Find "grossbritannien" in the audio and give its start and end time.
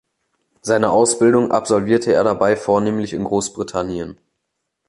3.23-4.17